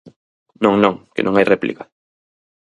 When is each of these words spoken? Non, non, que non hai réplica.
Non, 0.63 0.75
non, 0.83 0.95
que 1.13 1.25
non 1.25 1.33
hai 1.35 1.45
réplica. 1.53 1.83